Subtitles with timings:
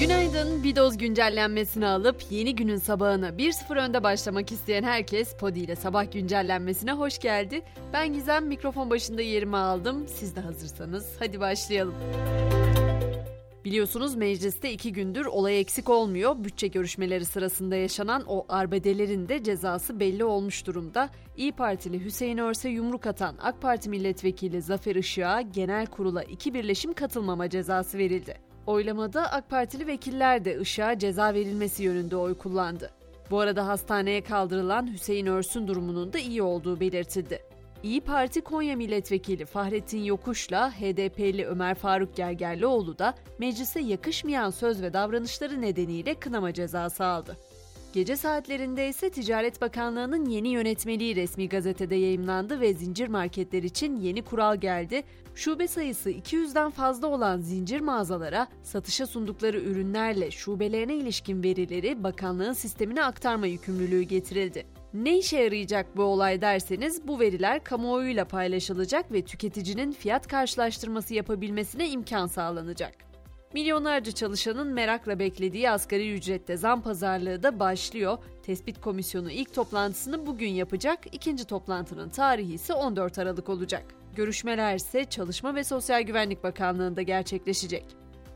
[0.00, 0.64] Günaydın.
[0.64, 6.12] Bir doz güncellenmesini alıp yeni günün sabahına 1-0 önde başlamak isteyen herkes Podi ile sabah
[6.12, 7.62] güncellenmesine hoş geldi.
[7.92, 10.06] Ben Gizem mikrofon başında yerimi aldım.
[10.08, 11.94] Siz de hazırsanız hadi başlayalım.
[13.64, 16.44] Biliyorsunuz mecliste iki gündür olay eksik olmuyor.
[16.44, 21.10] Bütçe görüşmeleri sırasında yaşanan o arbedelerin de cezası belli olmuş durumda.
[21.36, 26.92] İyi Partili Hüseyin Örse yumruk atan AK Parti milletvekili Zafer Işık'a genel kurula iki birleşim
[26.92, 28.49] katılmama cezası verildi.
[28.66, 32.90] Oylamada AK Partili vekiller de Işık'a ceza verilmesi yönünde oy kullandı.
[33.30, 37.42] Bu arada hastaneye kaldırılan Hüseyin Örs'ün durumunun da iyi olduğu belirtildi.
[37.82, 44.92] İyi Parti Konya Milletvekili Fahrettin Yokuş'la HDP'li Ömer Faruk Gergerlioğlu da meclise yakışmayan söz ve
[44.92, 47.36] davranışları nedeniyle kınama cezası aldı.
[47.92, 54.22] Gece saatlerinde ise Ticaret Bakanlığı'nın yeni yönetmeliği resmi gazetede yayımlandı ve zincir marketler için yeni
[54.22, 55.02] kural geldi.
[55.34, 63.04] Şube sayısı 200'den fazla olan zincir mağazalara satışa sundukları ürünlerle şubelerine ilişkin verileri bakanlığın sistemine
[63.04, 64.66] aktarma yükümlülüğü getirildi.
[64.94, 71.88] Ne işe yarayacak bu olay derseniz bu veriler kamuoyuyla paylaşılacak ve tüketicinin fiyat karşılaştırması yapabilmesine
[71.88, 73.09] imkan sağlanacak.
[73.54, 78.18] Milyonlarca çalışanın merakla beklediği asgari ücrette zam pazarlığı da başlıyor.
[78.42, 83.84] Tespit Komisyonu ilk toplantısını bugün yapacak, ikinci toplantının tarihi ise 14 Aralık olacak.
[84.16, 87.84] Görüşmeler ise Çalışma ve Sosyal Güvenlik Bakanlığı'nda gerçekleşecek.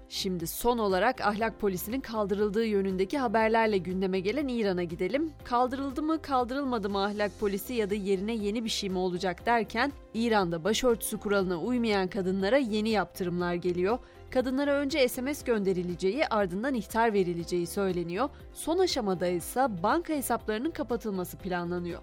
[0.08, 5.32] Şimdi son olarak ahlak polisinin kaldırıldığı yönündeki haberlerle gündeme gelen İran'a gidelim.
[5.44, 9.92] Kaldırıldı mı kaldırılmadı mı ahlak polisi ya da yerine yeni bir şey mi olacak derken
[10.14, 13.98] İran'da başörtüsü kuralına uymayan kadınlara yeni yaptırımlar geliyor.
[14.34, 18.28] Kadınlara önce SMS gönderileceği ardından ihtar verileceği söyleniyor.
[18.52, 22.00] Son aşamada ise banka hesaplarının kapatılması planlanıyor.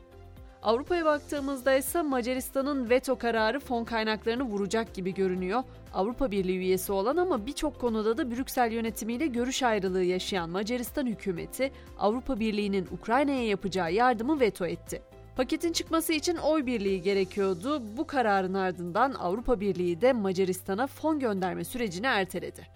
[0.64, 5.64] Avrupa'ya baktığımızda ise Macaristan'ın veto kararı fon kaynaklarını vuracak gibi görünüyor.
[5.94, 11.72] Avrupa Birliği üyesi olan ama birçok konuda da Brüksel yönetimiyle görüş ayrılığı yaşayan Macaristan hükümeti
[12.00, 15.02] Avrupa Birliği'nin Ukrayna'ya yapacağı yardımı veto etti.
[15.36, 17.98] Paketin çıkması için oy birliği gerekiyordu.
[17.98, 22.68] Bu kararın ardından Avrupa Birliği de Macaristan'a fon gönderme sürecini erteledi.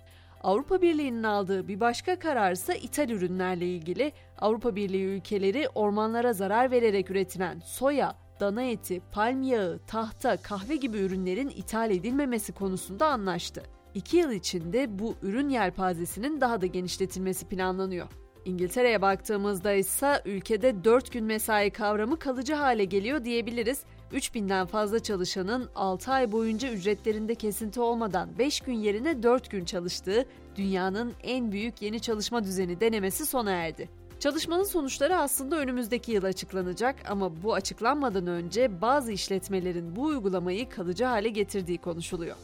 [0.43, 4.11] Avrupa Birliği'nin aldığı bir başka karar ise ithal ürünlerle ilgili.
[4.39, 10.97] Avrupa Birliği ülkeleri ormanlara zarar vererek üretilen soya, dana eti, palm yağı, tahta, kahve gibi
[10.97, 13.63] ürünlerin ithal edilmemesi konusunda anlaştı.
[13.93, 18.07] İki yıl içinde bu ürün yelpazesinin daha da genişletilmesi planlanıyor.
[18.45, 23.81] İngiltere'ye baktığımızda ise ülkede 4 gün mesai kavramı kalıcı hale geliyor diyebiliriz.
[24.13, 30.25] 3000'den fazla çalışanın 6 ay boyunca ücretlerinde kesinti olmadan 5 gün yerine 4 gün çalıştığı
[30.55, 33.89] dünyanın en büyük yeni çalışma düzeni denemesi sona erdi.
[34.19, 41.05] Çalışmanın sonuçları aslında önümüzdeki yıl açıklanacak ama bu açıklanmadan önce bazı işletmelerin bu uygulamayı kalıcı
[41.05, 42.35] hale getirdiği konuşuluyor.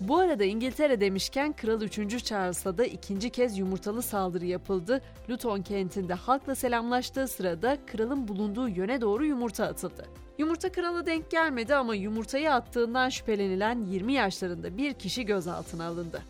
[0.00, 2.24] Bu arada İngiltere demişken Kral 3.
[2.24, 5.02] Charles'a da ikinci kez yumurtalı saldırı yapıldı.
[5.30, 10.06] Luton kentinde halkla selamlaştığı sırada kralın bulunduğu yöne doğru yumurta atıldı.
[10.38, 16.22] Yumurta krala denk gelmedi ama yumurtayı attığından şüphelenilen 20 yaşlarında bir kişi gözaltına alındı.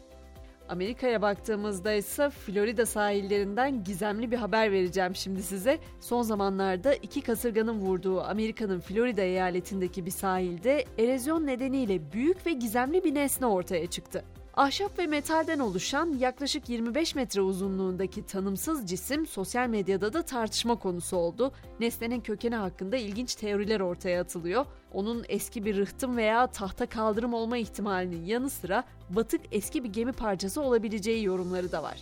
[0.71, 5.79] Amerika'ya baktığımızda ise Florida sahillerinden gizemli bir haber vereceğim şimdi size.
[6.01, 13.05] Son zamanlarda iki kasırganın vurduğu Amerika'nın Florida eyaletindeki bir sahilde erozyon nedeniyle büyük ve gizemli
[13.05, 14.25] bir nesne ortaya çıktı.
[14.55, 21.17] Ahşap ve metalden oluşan yaklaşık 25 metre uzunluğundaki tanımsız cisim sosyal medyada da tartışma konusu
[21.17, 21.53] oldu.
[21.81, 24.67] Nesnenin kökeni hakkında ilginç teoriler ortaya atılıyor.
[24.93, 30.13] Onun eski bir rıhtım veya tahta kaldırım olma ihtimalinin yanı sıra batık eski bir gemi
[30.13, 32.01] parçası olabileceği yorumları da var.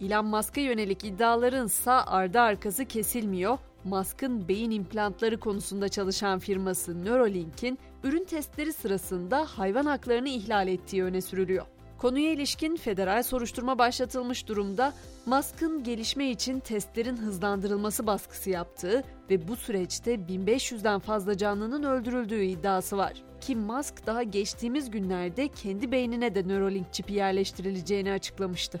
[0.00, 3.58] Elon Musk'a yönelik iddiaların ise ardı arkası kesilmiyor.
[3.84, 11.20] Musk'ın beyin implantları konusunda çalışan firması Neuralink'in ürün testleri sırasında hayvan haklarını ihlal ettiği öne
[11.20, 11.66] sürülüyor.
[12.00, 14.92] Konuya ilişkin federal soruşturma başlatılmış durumda
[15.26, 22.96] Musk'ın gelişme için testlerin hızlandırılması baskısı yaptığı ve bu süreçte 1500'den fazla canlının öldürüldüğü iddiası
[22.96, 23.12] var.
[23.40, 28.80] Ki Musk daha geçtiğimiz günlerde kendi beynine de Neuralink çipi yerleştirileceğini açıklamıştı.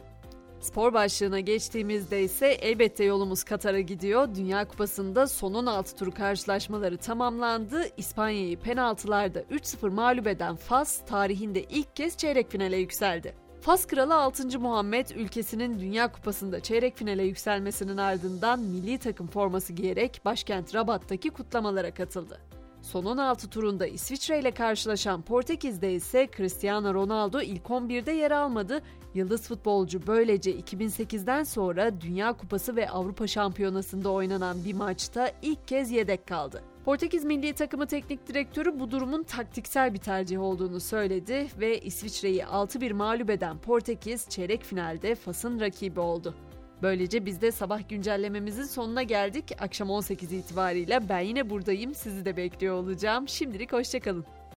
[0.60, 4.34] Spor başlığına geçtiğimizde ise elbette yolumuz Katar'a gidiyor.
[4.34, 7.82] Dünya Kupası'nda son 16 tur karşılaşmaları tamamlandı.
[7.96, 13.34] İspanya'yı penaltılarda 3-0 mağlup eden Fas tarihinde ilk kez çeyrek finale yükseldi.
[13.60, 14.60] Fas Kralı 6.
[14.60, 21.94] Muhammed ülkesinin Dünya Kupası'nda çeyrek finale yükselmesinin ardından milli takım forması giyerek başkent Rabat'taki kutlamalara
[21.94, 22.49] katıldı.
[22.82, 28.82] Son 16 turunda İsviçre ile karşılaşan Portekiz'de ise Cristiano Ronaldo ilk 11'de yer almadı.
[29.14, 35.90] Yıldız futbolcu böylece 2008'den sonra Dünya Kupası ve Avrupa Şampiyonası'nda oynanan bir maçta ilk kez
[35.90, 36.62] yedek kaldı.
[36.84, 42.92] Portekiz milli takımı teknik direktörü bu durumun taktiksel bir tercih olduğunu söyledi ve İsviçre'yi 6-1
[42.92, 46.34] mağlup eden Portekiz çeyrek finalde Fas'ın rakibi oldu.
[46.82, 49.52] Böylece biz de sabah güncellememizin sonuna geldik.
[49.58, 51.94] Akşam 18 itibariyle ben yine buradayım.
[51.94, 53.28] Sizi de bekliyor olacağım.
[53.28, 54.24] Şimdilik hoşçakalın.